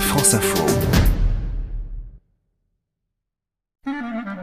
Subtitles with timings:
[0.00, 0.64] France Info.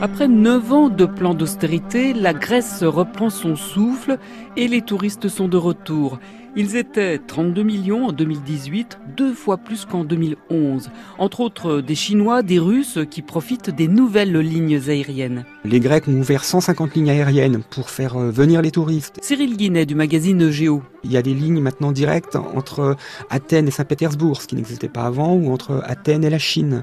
[0.00, 4.18] Après neuf ans de plan d'austérité, la Grèce reprend son souffle
[4.56, 6.18] et les touristes sont de retour.
[6.56, 10.88] Ils étaient 32 millions en 2018, deux fois plus qu'en 2011.
[11.18, 15.44] Entre autres des Chinois, des Russes qui profitent des nouvelles lignes aériennes.
[15.64, 19.18] Les Grecs ont ouvert 150 lignes aériennes pour faire euh, venir les touristes.
[19.20, 20.82] Cyril Guinet du magazine Géo.
[21.02, 22.96] Il y a des lignes maintenant directes entre
[23.30, 26.82] Athènes et Saint-Pétersbourg, ce qui n'existait pas avant, ou entre Athènes et la Chine.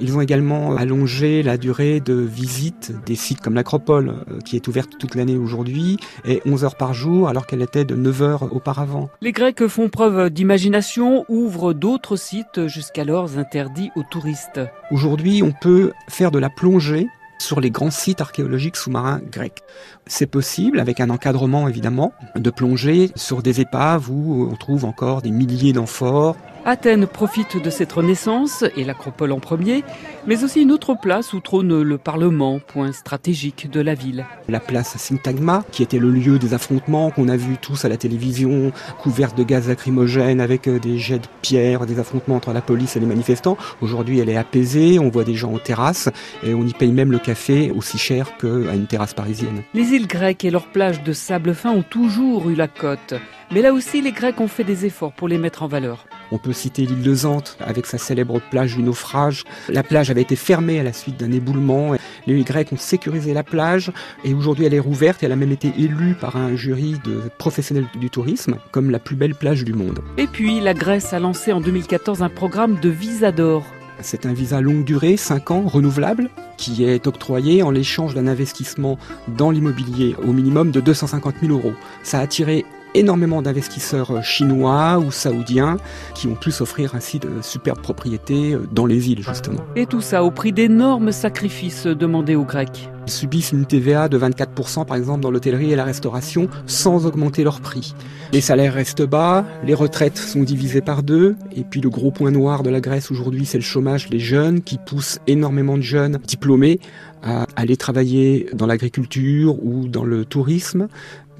[0.00, 4.68] Ils ont également allongé la durée de visite des sites comme l'Acropole, euh, qui est
[4.68, 8.54] ouverte toute l'année aujourd'hui, et 11 heures par jour, alors qu'elle était de 9 heures
[8.54, 9.07] auparavant.
[9.20, 14.60] Les Grecs font preuve d'imagination, ouvrent d'autres sites jusqu'alors interdits aux touristes.
[14.90, 17.08] Aujourd'hui, on peut faire de la plongée
[17.38, 19.62] sur les grands sites archéologiques sous-marins grecs.
[20.06, 25.22] C'est possible, avec un encadrement évidemment, de plonger sur des épaves où on trouve encore
[25.22, 26.36] des milliers d'amphores,
[26.68, 29.84] Athènes profite de cette renaissance, et l'Acropole en premier,
[30.26, 34.26] mais aussi une autre place où trône le Parlement, point stratégique de la ville.
[34.50, 37.96] La place Syntagma, qui était le lieu des affrontements qu'on a vu tous à la
[37.96, 42.60] télévision, couverte de gaz lacrymogène avec euh, des jets de pierre, des affrontements entre la
[42.60, 43.56] police et les manifestants.
[43.80, 46.10] Aujourd'hui, elle est apaisée, on voit des gens en terrasse,
[46.44, 49.62] et on y paye même le café aussi cher qu'à une terrasse parisienne.
[49.72, 53.14] Les îles grecques et leurs plages de sable fin ont toujours eu la côte.
[53.52, 56.04] Mais là aussi, les Grecs ont fait des efforts pour les mettre en valeur.
[56.30, 59.44] On peut citer l'île de Zante avec sa célèbre plage du naufrage.
[59.68, 61.92] La plage avait été fermée à la suite d'un éboulement.
[62.26, 63.92] Les Grecs ont sécurisé la plage
[64.24, 65.22] et aujourd'hui elle est rouverte.
[65.22, 69.16] Elle a même été élue par un jury de professionnels du tourisme comme la plus
[69.16, 70.00] belle plage du monde.
[70.18, 73.64] Et puis la Grèce a lancé en 2014 un programme de visa d'or.
[74.00, 78.96] C'est un visa longue durée, 5 ans, renouvelable, qui est octroyé en l'échange d'un investissement
[79.26, 81.72] dans l'immobilier au minimum de 250 000 euros.
[82.04, 85.76] Ça a attiré énormément d'investisseurs chinois ou saoudiens
[86.14, 89.60] qui ont pu s'offrir ainsi de superbes propriétés dans les îles justement.
[89.76, 92.88] Et tout ça au prix d'énormes sacrifices demandés aux Grecs.
[93.06, 97.42] Ils subissent une TVA de 24% par exemple dans l'hôtellerie et la restauration sans augmenter
[97.42, 97.94] leur prix.
[98.32, 102.30] Les salaires restent bas, les retraites sont divisées par deux, et puis le gros point
[102.30, 106.18] noir de la Grèce aujourd'hui c'est le chômage, les jeunes qui poussent énormément de jeunes
[106.26, 106.80] diplômés
[107.22, 110.88] à aller travailler dans l'agriculture ou dans le tourisme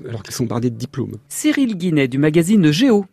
[0.07, 1.17] alors qu'ils sont bardés de diplômes.
[1.29, 3.07] Cyril Guinet du magazine Géo.